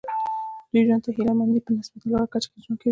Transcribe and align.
دوی 0.71 0.81
ژوند 0.87 1.01
ته 1.03 1.09
د 1.11 1.15
هیله 1.17 1.33
مندۍ 1.37 1.61
په 1.63 1.71
نسبتا 1.77 2.05
لوړه 2.09 2.25
کچه 2.33 2.47
کې 2.51 2.59
ژوند 2.63 2.77
کوي. 2.77 2.79